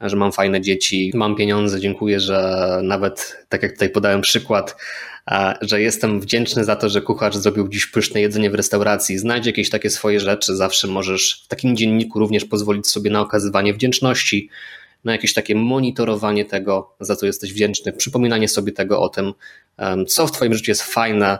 że 0.00 0.16
mam 0.16 0.32
fajne 0.32 0.60
dzieci, 0.60 1.12
mam 1.14 1.36
pieniądze, 1.36 1.80
dziękuję, 1.80 2.20
że 2.20 2.80
nawet, 2.82 3.36
tak 3.48 3.62
jak 3.62 3.72
tutaj 3.72 3.90
podałem 3.90 4.20
przykład, 4.20 4.76
że 5.60 5.80
jestem 5.80 6.20
wdzięczny 6.20 6.64
za 6.64 6.76
to, 6.76 6.88
że 6.88 7.02
kucharz 7.02 7.36
zrobił 7.36 7.68
dziś 7.68 7.86
pyszne 7.86 8.20
jedzenie 8.20 8.50
w 8.50 8.54
restauracji. 8.54 9.18
Znajdź 9.18 9.46
jakieś 9.46 9.70
takie 9.70 9.90
swoje 9.90 10.20
rzeczy, 10.20 10.56
zawsze 10.56 10.88
możesz 10.88 11.42
w 11.44 11.48
takim 11.48 11.76
dzienniku 11.76 12.18
również 12.18 12.44
pozwolić 12.44 12.86
sobie 12.86 13.10
na 13.10 13.20
okazywanie 13.20 13.74
wdzięczności, 13.74 14.48
na 15.04 15.12
jakieś 15.12 15.34
takie 15.34 15.54
monitorowanie 15.54 16.44
tego, 16.44 16.94
za 17.00 17.16
co 17.16 17.26
jesteś 17.26 17.52
wdzięczny, 17.52 17.92
przypominanie 17.92 18.48
sobie 18.48 18.72
tego 18.72 19.00
o 19.00 19.08
tym, 19.08 19.32
co 20.06 20.26
w 20.26 20.32
Twoim 20.32 20.54
życiu 20.54 20.70
jest 20.70 20.82
fajne. 20.82 21.38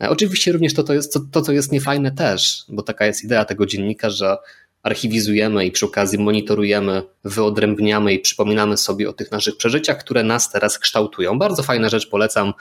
E, 0.00 0.10
oczywiście 0.10 0.52
również 0.52 0.74
to, 0.74 0.82
to, 0.82 0.94
jest, 0.94 1.12
to, 1.12 1.20
to 1.32 1.42
co 1.42 1.52
jest 1.52 1.72
niefajne 1.72 2.12
też, 2.12 2.64
bo 2.68 2.82
taka 2.82 3.06
jest 3.06 3.24
idea 3.24 3.44
tego 3.44 3.66
dziennika, 3.66 4.10
że 4.10 4.36
archiwizujemy 4.84 5.66
i 5.66 5.70
przy 5.70 5.86
okazji 5.86 6.18
monitorujemy, 6.18 7.02
wyodrębniamy 7.24 8.14
i 8.14 8.18
przypominamy 8.18 8.76
sobie 8.76 9.08
o 9.08 9.12
tych 9.12 9.32
naszych 9.32 9.56
przeżyciach, 9.56 9.98
które 9.98 10.22
nas 10.22 10.50
teraz 10.50 10.78
kształtują. 10.78 11.38
Bardzo 11.38 11.62
fajna 11.62 11.88
rzecz, 11.88 12.08
polecam. 12.08 12.52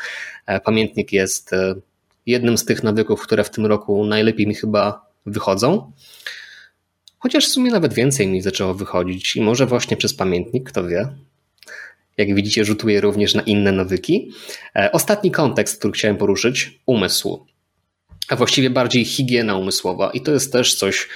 E, 0.46 0.60
pamiętnik 0.60 1.14
jest 1.14 1.54
e, 1.54 1.76
jednym 2.26 2.58
z 2.58 2.66
tych 2.66 2.84
nawyków, 2.84 3.22
które 3.22 3.44
w 3.44 3.50
tym 3.50 3.66
roku 3.66 4.06
najlepiej 4.06 4.48
mi 4.48 4.56
chyba 4.56 5.06
wychodzą. 5.26 5.92
Chociaż 7.20 7.46
w 7.46 7.52
sumie 7.52 7.72
nawet 7.72 7.94
więcej 7.94 8.28
mi 8.28 8.42
zaczęło 8.42 8.74
wychodzić 8.74 9.36
i 9.36 9.42
może 9.42 9.66
właśnie 9.66 9.98
przez 9.98 10.14
pamiętnik, 10.14 10.70
kto 10.70 10.88
wie. 10.88 11.08
Jak 12.18 12.36
widzicie, 12.36 12.66
rzutuje 12.66 13.02
również 13.02 13.36
na 13.36 13.42
inne 13.42 13.72
nawyki. 13.72 14.32
E, 14.76 14.92
ostatni 14.92 15.32
kontekst, 15.32 15.80
który 15.80 15.94
chciałem 15.94 16.18
poruszyć, 16.18 16.80
umysł. 16.86 17.46
A 18.30 18.36
właściwie 18.36 18.70
bardziej 18.70 19.06
higiena 19.06 19.58
umysłowa. 19.58 20.12
I 20.14 20.22
to 20.22 20.32
jest 20.32 20.54
też 20.54 20.76
coś, 20.76 21.08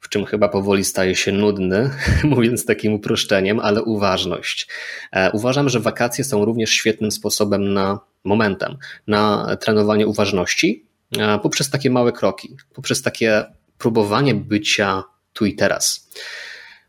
w 0.00 0.08
czym 0.08 0.24
chyba 0.24 0.48
powoli 0.48 0.84
staje 0.84 1.16
się 1.16 1.32
nudny, 1.32 1.90
mówiąc 2.24 2.66
takim 2.66 2.92
uproszczeniem, 2.92 3.60
ale 3.60 3.82
uważność. 3.82 4.68
E, 5.12 5.30
uważam, 5.30 5.68
że 5.68 5.80
wakacje 5.80 6.24
są 6.24 6.44
również 6.44 6.70
świetnym 6.70 7.10
sposobem 7.10 7.72
na 7.72 8.00
momentem, 8.24 8.76
na 9.06 9.56
trenowanie 9.60 10.06
uważności 10.06 10.86
e, 11.18 11.38
poprzez 11.38 11.70
takie 11.70 11.90
małe 11.90 12.12
kroki, 12.12 12.56
poprzez 12.74 13.02
takie 13.02 13.44
próbowanie 13.78 14.34
bycia 14.34 15.04
tu 15.32 15.46
i 15.46 15.54
teraz, 15.54 16.10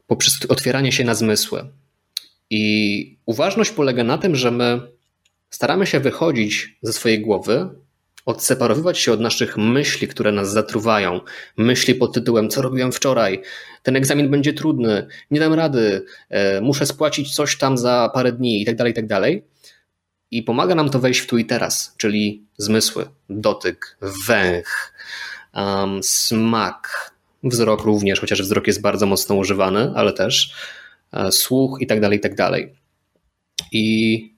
poprzez 0.07 0.45
otwieranie 0.49 0.91
się 0.91 1.03
na 1.03 1.15
zmysły. 1.15 1.69
I 2.49 3.17
uważność 3.25 3.71
polega 3.71 4.03
na 4.03 4.17
tym, 4.17 4.35
że 4.35 4.51
my 4.51 4.81
staramy 5.49 5.87
się 5.87 5.99
wychodzić 5.99 6.77
ze 6.81 6.93
swojej 6.93 7.21
głowy 7.21 7.69
odseparowywać 8.25 8.99
się 8.99 9.11
od 9.11 9.19
naszych 9.19 9.57
myśli, 9.57 10.07
które 10.07 10.31
nas 10.31 10.51
zatruwają. 10.51 11.19
Myśli 11.57 11.95
pod 11.95 12.13
tytułem, 12.13 12.49
co 12.49 12.61
robiłem 12.61 12.91
wczoraj, 12.91 13.41
ten 13.83 13.95
egzamin 13.95 14.31
będzie 14.31 14.53
trudny, 14.53 15.07
nie 15.31 15.39
dam 15.39 15.53
rady, 15.53 16.05
e, 16.29 16.61
muszę 16.61 16.85
spłacić 16.85 17.35
coś 17.35 17.57
tam 17.57 17.77
za 17.77 18.11
parę 18.13 18.31
dni 18.31 18.61
i 18.61 18.65
tak 18.65 18.75
dalej, 18.75 18.93
i 18.93 18.95
tak. 18.95 19.05
I 20.31 20.43
pomaga 20.43 20.75
nam 20.75 20.89
to 20.89 20.99
wejść 20.99 21.19
w 21.19 21.27
tu 21.27 21.37
i 21.37 21.45
teraz, 21.45 21.95
czyli 21.97 22.45
zmysły, 22.57 23.05
dotyk, 23.29 23.97
węch, 24.27 24.93
um, 25.53 26.03
smak, 26.03 27.11
wzrok 27.43 27.81
również, 27.81 28.19
chociaż 28.19 28.41
wzrok 28.41 28.67
jest 28.67 28.81
bardzo 28.81 29.05
mocno 29.05 29.35
używany, 29.35 29.91
ale 29.95 30.13
też 30.13 30.53
e, 31.13 31.31
słuch 31.31 31.77
i 31.81 31.87
tak 31.87 32.01
dalej, 32.01 32.19
tak 32.19 32.35
dalej. 32.35 32.75
I 33.71 34.30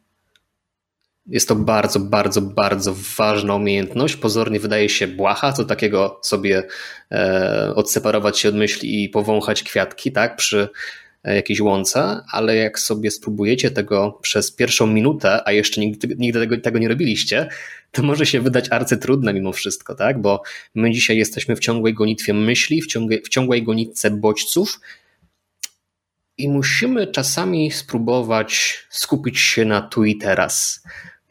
jest 1.28 1.48
to 1.48 1.56
bardzo, 1.56 2.00
bardzo, 2.00 2.42
bardzo 2.42 2.96
ważna 3.18 3.56
umiejętność. 3.56 4.16
Pozornie 4.16 4.60
wydaje 4.60 4.90
się 4.90 5.08
błaha, 5.08 5.54
co 5.54 5.66
takiego 5.66 6.20
sobie 6.24 6.64
e, 7.12 7.74
odseparować 7.76 8.40
się 8.40 8.50
od 8.50 8.56
myśli 8.56 9.04
i 9.04 9.10
powąchać 9.10 9.64
kwiatki, 9.64 10.12
tak, 10.12 10.36
przy 10.36 10.70
e, 11.24 11.36
jakiejś 11.36 11.60
łące, 11.60 12.22
ale 12.32 12.56
jak 12.56 12.80
sobie 12.80 13.12
spróbujecie 13.12 13.72
tego 13.72 14.20
przez 14.22 14.52
pierwszą 14.52 14.88
minutę, 14.88 15.42
a 15.46 15.52
jeszcze 15.52 15.82
nigdy, 15.82 16.16
nigdy 16.18 16.40
tego, 16.40 16.58
tego 16.58 16.80
nie 16.80 16.88
robiliście, 16.88 17.50
to 17.92 18.04
może 18.04 18.26
się 18.26 18.42
wydać 18.42 18.66
arcytrudne 18.72 19.34
mimo 19.34 19.54
wszystko, 19.54 19.96
tak? 19.96 20.22
Bo 20.22 20.42
my 20.76 20.92
dzisiaj 20.92 21.18
jesteśmy 21.18 21.56
w 21.56 21.60
ciągłej 21.60 21.94
gonitwie 21.94 22.34
myśli, 22.34 22.82
w 22.82 22.88
ciągłej, 22.88 23.22
w 23.22 23.30
ciągłej 23.30 23.64
gonitce 23.64 24.12
bodźców 24.12 24.80
i 26.38 26.50
musimy 26.50 27.08
czasami 27.08 27.72
spróbować 27.72 28.84
skupić 28.90 29.40
się 29.40 29.66
na 29.66 29.82
tu 29.82 30.06
i 30.06 30.18
teraz. 30.18 30.84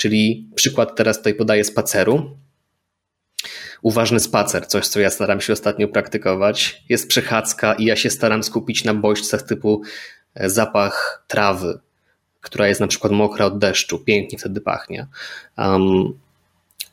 Czyli 0.03 0.49
przykład 0.55 0.97
teraz 0.97 1.17
tutaj 1.19 1.35
podaję 1.35 1.65
spaceru. 1.65 2.37
Uważny 3.83 4.21
spacer, 4.21 4.67
coś 4.67 4.89
co 4.89 5.01
ja 5.01 5.11
staram 5.11 5.41
się 5.41 5.53
ostatnio 5.53 5.89
praktykować. 5.89 6.83
Jest 6.89 7.09
przechadzka 7.09 7.75
i 7.75 7.85
ja 7.85 7.97
się 7.97 8.11
staram 8.11 8.43
skupić 8.43 8.85
na 8.85 8.95
bodźcach 8.95 9.43
typu 9.43 9.83
e, 10.35 10.51
zapach 10.51 11.25
trawy, 11.29 11.81
która 12.41 12.69
jest 12.69 12.81
na 12.81 12.87
przykład 12.87 13.13
mokra 13.13 13.47
od 13.47 13.59
deszczu, 13.59 13.99
pięknie 13.99 14.39
wtedy 14.39 14.61
pachnie. 14.61 15.07
Um, 15.59 16.19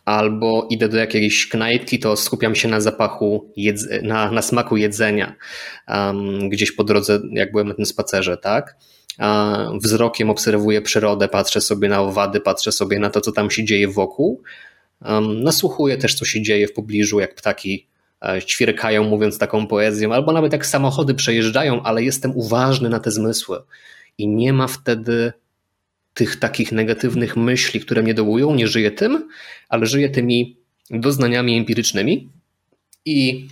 albo 0.09 0.67
idę 0.69 0.89
do 0.89 0.97
jakiejś 0.97 1.47
knajpki, 1.47 1.99
to 1.99 2.15
skupiam 2.15 2.55
się 2.55 2.67
na 2.67 2.81
zapachu, 2.81 3.53
na, 4.03 4.31
na 4.31 4.41
smaku 4.41 4.77
jedzenia, 4.77 5.35
um, 5.87 6.49
gdzieś 6.49 6.71
po 6.71 6.83
drodze, 6.83 7.19
jak 7.31 7.51
byłem 7.51 7.67
na 7.67 7.73
tym 7.73 7.85
spacerze, 7.85 8.37
tak? 8.37 8.75
wzrokiem 9.81 10.29
obserwuję 10.29 10.81
przyrodę, 10.81 11.27
patrzę 11.27 11.61
sobie 11.61 11.89
na 11.89 12.01
owady, 12.01 12.39
patrzę 12.39 12.71
sobie 12.71 12.99
na 12.99 13.09
to, 13.09 13.21
co 13.21 13.31
tam 13.31 13.51
się 13.51 13.63
dzieje 13.63 13.87
wokół. 13.87 14.41
Nasłuchuję 15.43 15.97
też, 15.97 16.15
co 16.15 16.25
się 16.25 16.41
dzieje 16.41 16.67
w 16.67 16.73
pobliżu, 16.73 17.19
jak 17.19 17.35
ptaki 17.35 17.87
e, 18.21 18.41
ćwierkają, 18.41 19.03
mówiąc 19.03 19.37
taką 19.37 19.67
poezją, 19.67 20.13
albo 20.13 20.31
nawet 20.31 20.53
jak 20.53 20.65
samochody 20.65 21.13
przejeżdżają, 21.13 21.83
ale 21.83 22.03
jestem 22.03 22.31
uważny 22.35 22.89
na 22.89 22.99
te 22.99 23.11
zmysły. 23.11 23.61
I 24.17 24.27
nie 24.27 24.53
ma 24.53 24.67
wtedy 24.67 25.33
tych 26.13 26.35
takich 26.35 26.71
negatywnych 26.71 27.37
myśli, 27.37 27.79
które 27.79 28.03
mnie 28.03 28.13
dołują. 28.13 28.55
Nie 28.55 28.67
żyję 28.67 28.91
tym, 28.91 29.29
ale 29.69 29.85
żyję 29.85 30.09
tymi 30.09 30.57
doznaniami 30.89 31.57
empirycznymi. 31.57 32.29
I 33.05 33.47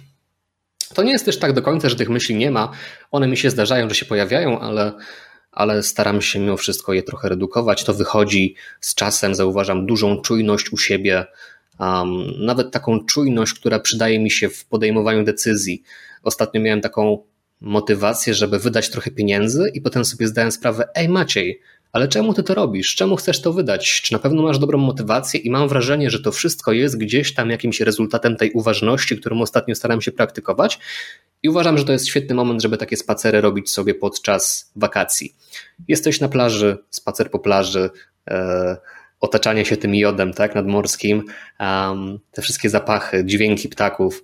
to 0.94 1.04
nie 1.04 1.12
jest 1.12 1.26
też 1.26 1.40
tak 1.40 1.54
do 1.54 1.62
końca, 1.62 1.90
że 1.90 1.96
tych 1.96 2.10
myśli 2.10 2.36
nie 2.36 2.52
ma. 2.52 2.72
One 3.12 3.28
mi 3.28 3.38
się 3.38 3.50
zdarzają, 3.50 3.90
że 3.90 3.96
się 3.96 4.06
pojawiają, 4.06 4.60
ale 4.60 4.94
ale 5.58 5.84
staram 5.84 6.22
się 6.22 6.40
mimo 6.40 6.58
wszystko 6.58 6.94
je 6.94 7.04
trochę 7.04 7.30
redukować. 7.30 7.84
To 7.84 7.94
wychodzi 7.94 8.56
z 8.82 8.96
czasem, 8.96 9.36
zauważam 9.36 9.86
dużą 9.86 10.22
czujność 10.22 10.72
u 10.72 10.78
siebie, 10.78 11.26
um, 11.80 12.46
nawet 12.46 12.72
taką 12.72 13.06
czujność, 13.06 13.54
która 13.54 13.80
przydaje 13.80 14.20
mi 14.20 14.32
się 14.32 14.50
w 14.50 14.66
podejmowaniu 14.66 15.24
decyzji. 15.24 15.84
Ostatnio 16.24 16.62
miałem 16.62 16.82
taką 16.82 17.24
motywację, 17.62 18.34
żeby 18.34 18.60
wydać 18.60 18.90
trochę 18.90 19.12
pieniędzy 19.12 19.72
i 19.74 19.82
potem 19.82 20.06
sobie 20.06 20.28
zdałem 20.28 20.52
sprawę, 20.52 20.88
ej 20.96 21.10
Maciej, 21.10 21.62
ale 21.92 22.08
czemu 22.08 22.34
ty 22.34 22.44
to 22.44 22.54
robisz? 22.54 22.96
Czemu 22.96 23.16
chcesz 23.16 23.42
to 23.42 23.54
wydać? 23.54 24.02
Czy 24.02 24.14
na 24.14 24.20
pewno 24.20 24.42
masz 24.42 24.60
dobrą 24.60 24.78
motywację? 24.78 25.40
I 25.40 25.52
mam 25.52 25.68
wrażenie, 25.68 26.10
że 26.10 26.20
to 26.20 26.32
wszystko 26.32 26.72
jest 26.72 26.98
gdzieś 26.98 27.34
tam 27.34 27.50
jakimś 27.50 27.82
rezultatem 27.82 28.36
tej 28.36 28.52
uważności, 28.52 29.18
którą 29.18 29.42
ostatnio 29.42 29.76
staram 29.76 30.02
się 30.02 30.12
praktykować. 30.12 30.80
I 31.44 31.50
uważam, 31.50 31.78
że 31.78 31.86
to 31.86 31.92
jest 31.92 32.08
świetny 32.08 32.36
moment, 32.36 32.62
żeby 32.62 32.78
takie 32.78 32.98
spacery 32.98 33.42
robić 33.42 33.72
sobie 33.72 33.94
podczas 33.94 34.72
wakacji. 34.76 35.36
Jesteś 35.88 36.22
na 36.22 36.30
plaży, 36.30 36.78
spacer 36.90 37.32
po 37.32 37.40
plaży, 37.40 37.90
e, 38.28 38.78
otaczanie 39.20 39.66
się 39.66 39.78
tym 39.78 39.96
jodem 39.96 40.34
tak, 40.34 40.56
nadmorskim, 40.56 41.24
um, 41.60 42.20
te 42.32 42.42
wszystkie 42.42 42.70
zapachy, 42.70 43.26
dźwięki 43.26 43.70
ptaków, 43.70 44.24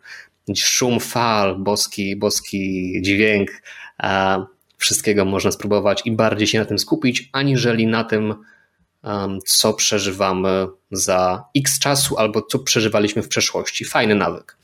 szum 0.56 1.00
fal, 1.00 1.56
boski, 1.60 2.16
boski 2.16 2.94
dźwięk. 3.02 3.50
Wszystkiego 4.84 5.26
można 5.26 5.52
spróbować 5.52 6.02
i 6.06 6.12
bardziej 6.12 6.48
się 6.48 6.60
na 6.60 6.66
tym 6.66 6.80
skupić, 6.80 7.30
aniżeli 7.32 7.88
na 7.88 8.04
tym, 8.04 8.36
co 9.46 9.74
przeżywamy 9.74 10.68
za 10.92 11.44
x 11.58 11.80
czasu 11.80 12.18
albo 12.18 12.42
co 12.42 12.60
przeżywaliśmy 12.60 13.22
w 13.22 13.28
przeszłości. 13.28 13.86
Fajny 13.86 14.16
nawyk. 14.16 14.58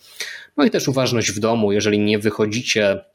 No 0.58 0.66
i 0.66 0.70
też 0.70 0.88
uważność 0.88 1.32
w 1.32 1.40
domu, 1.40 1.72
jeżeli 1.72 2.00
nie 2.00 2.20
wychodzicie 2.20 3.06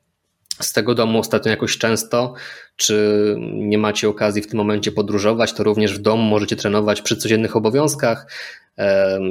z 0.60 0.72
tego 0.72 0.94
domu 0.94 1.18
ostatnio 1.18 1.50
jakoś 1.50 1.78
często, 1.78 2.34
czy 2.76 3.36
nie 3.52 3.78
macie 3.78 4.08
okazji 4.08 4.42
w 4.42 4.46
tym 4.46 4.58
momencie 4.58 4.92
podróżować, 4.92 5.52
to 5.52 5.64
również 5.64 5.94
w 5.94 5.98
domu 5.98 6.22
możecie 6.22 6.56
trenować 6.56 7.02
przy 7.02 7.16
codziennych 7.16 7.56
obowiązkach. 7.56 8.32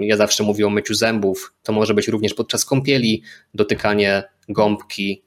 Ja 0.02 0.18
zawsze 0.18 0.44
mówię 0.44 0.68
o 0.68 0.70
myciu 0.70 0.94
zębów. 0.94 1.54
To 1.64 1.74
może 1.74 1.94
być 1.94 2.08
również 2.08 2.34
podczas 2.34 2.66
kąpieli, 2.66 3.24
dotykanie 3.54 4.24
gąbki, 4.50 5.24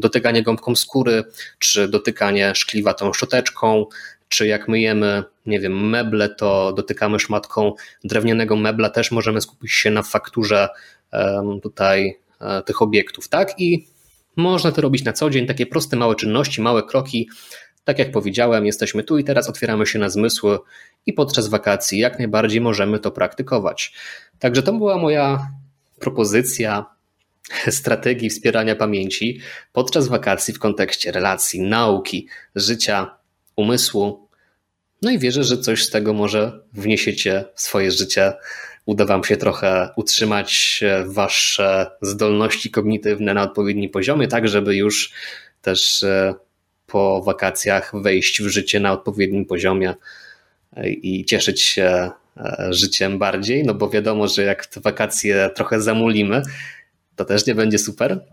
dotykanie 0.00 0.42
gąbką 0.42 0.76
skóry, 0.76 1.24
czy 1.58 1.88
dotykanie 1.88 2.54
szkliwa 2.54 2.94
tą 2.94 3.12
szczoteczką, 3.12 3.86
czy 4.28 4.46
jak 4.46 4.68
myjemy, 4.68 5.24
nie 5.46 5.60
wiem, 5.60 5.88
meble, 5.88 6.28
to 6.28 6.72
dotykamy 6.72 7.18
szmatką 7.18 7.72
drewnianego 8.04 8.56
mebla, 8.56 8.90
też 8.90 9.10
możemy 9.10 9.40
skupić 9.40 9.72
się 9.72 9.90
na 9.90 10.02
fakturze 10.02 10.68
tutaj 11.62 12.18
e, 12.40 12.62
tych 12.62 12.82
obiektów, 12.82 13.28
tak? 13.28 13.60
I 13.60 13.86
można 14.36 14.72
to 14.72 14.80
robić 14.80 15.04
na 15.04 15.12
co 15.12 15.30
dzień, 15.30 15.46
takie 15.46 15.66
proste, 15.66 15.96
małe 15.96 16.14
czynności, 16.14 16.62
małe 16.62 16.82
kroki. 16.82 17.28
Tak 17.84 17.98
jak 17.98 18.10
powiedziałem, 18.12 18.66
jesteśmy 18.66 19.04
tu 19.04 19.18
i 19.18 19.24
teraz, 19.24 19.48
otwieramy 19.48 19.86
się 19.86 19.98
na 19.98 20.10
zmysły 20.10 20.58
i 21.06 21.12
podczas 21.12 21.48
wakacji 21.48 21.98
jak 21.98 22.18
najbardziej 22.18 22.60
możemy 22.60 22.98
to 22.98 23.10
praktykować. 23.10 23.92
Także 24.38 24.62
to 24.62 24.72
była 24.72 24.98
moja 24.98 25.48
propozycja 26.00 26.86
strategii 27.70 28.30
wspierania 28.30 28.76
pamięci 28.76 29.40
podczas 29.72 30.08
wakacji 30.08 30.54
w 30.54 30.58
kontekście 30.58 31.12
relacji, 31.12 31.60
nauki, 31.60 32.28
życia, 32.54 33.16
umysłu. 33.56 34.28
No 35.02 35.10
i 35.10 35.18
wierzę, 35.18 35.44
że 35.44 35.58
coś 35.58 35.84
z 35.84 35.90
tego 35.90 36.12
może 36.12 36.60
wniesiecie 36.72 37.44
w 37.54 37.60
swoje 37.60 37.90
życie. 37.90 38.32
Uda 38.86 39.04
Wam 39.04 39.24
się 39.24 39.36
trochę 39.36 39.88
utrzymać 39.96 40.80
Wasze 41.06 41.90
zdolności 42.02 42.70
kognitywne 42.70 43.34
na 43.34 43.42
odpowiednim 43.42 43.90
poziomie, 43.90 44.28
tak 44.28 44.48
żeby 44.48 44.76
już 44.76 45.12
też 45.62 46.02
e, 46.02 46.34
po 46.86 47.22
wakacjach 47.22 47.92
wejść 48.02 48.42
w 48.42 48.48
życie 48.48 48.80
na 48.80 48.92
odpowiednim 48.92 49.46
poziomie 49.46 49.94
e, 50.76 50.90
i 50.90 51.24
cieszyć 51.24 51.62
się 51.62 52.10
e, 52.36 52.68
życiem 52.70 53.18
bardziej, 53.18 53.64
no 53.64 53.74
bo 53.74 53.90
wiadomo, 53.90 54.28
że 54.28 54.42
jak 54.42 54.66
te 54.66 54.80
wakacje 54.80 55.50
trochę 55.54 55.80
zamulimy, 55.80 56.42
to 57.18 57.24
też 57.24 57.46
nie 57.46 57.54
będzie 57.54 57.78
super. 57.78 58.24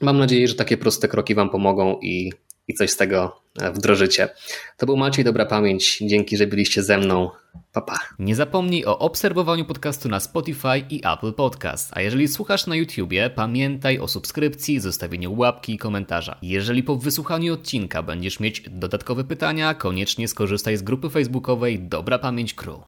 Mam 0.00 0.18
nadzieję, 0.18 0.48
że 0.48 0.54
takie 0.54 0.76
proste 0.76 1.08
kroki 1.08 1.34
Wam 1.34 1.50
pomogą 1.50 1.98
i 2.02 2.30
i 2.70 2.74
coś 2.74 2.90
z 2.90 2.96
tego 2.96 3.40
e, 3.60 3.72
wdrożycie. 3.72 4.28
To 4.76 4.86
był 4.86 4.96
Maciej 4.96 5.24
Dobra 5.24 5.46
Pamięć. 5.46 5.98
Dzięki, 5.98 6.36
że 6.36 6.46
byliście 6.46 6.82
ze 6.82 6.98
mną. 6.98 7.30
Papa. 7.72 7.92
Pa. 7.92 7.98
Nie 8.18 8.34
zapomnij 8.34 8.84
o 8.84 8.98
obserwowaniu 8.98 9.64
podcastu 9.64 10.08
na 10.08 10.20
Spotify 10.20 10.78
i 10.90 11.00
Apple 11.06 11.32
Podcast. 11.32 11.90
A 11.92 12.00
jeżeli 12.00 12.28
słuchasz 12.28 12.66
na 12.66 12.76
YouTubie, 12.76 13.30
pamiętaj 13.30 13.98
o 13.98 14.08
subskrypcji, 14.08 14.80
zostawieniu 14.80 15.38
łapki 15.38 15.74
i 15.74 15.78
komentarza. 15.78 16.38
Jeżeli 16.42 16.82
po 16.82 16.96
wysłuchaniu 16.96 17.54
odcinka 17.54 18.02
będziesz 18.02 18.40
mieć 18.40 18.62
dodatkowe 18.70 19.24
pytania, 19.24 19.74
koniecznie 19.74 20.28
skorzystaj 20.28 20.76
z 20.76 20.82
grupy 20.82 21.10
facebookowej 21.10 21.78
Dobra 21.78 22.18
Pamięć 22.18 22.54
Crew. 22.54 22.78